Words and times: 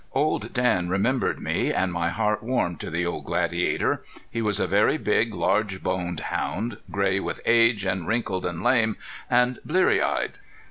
Old 0.13 0.51
Dan 0.51 0.89
remembered 0.89 1.39
me, 1.39 1.71
and 1.71 1.93
my 1.93 2.09
heart 2.09 2.41
warmed 2.41 2.79
to 2.79 2.89
the 2.89 3.05
old 3.05 3.23
gladiator. 3.23 4.03
He 4.31 4.41
was 4.41 4.59
a 4.59 4.65
very 4.65 4.97
big, 4.97 5.31
large 5.31 5.83
boned 5.83 6.21
hound, 6.21 6.77
gray 6.89 7.19
with 7.19 7.39
age 7.45 7.85
and 7.85 8.07
wrinkled 8.07 8.43
and 8.47 8.63
lame, 8.63 8.97
and 9.29 9.59
bleary 9.63 10.01
eyed. 10.01 10.39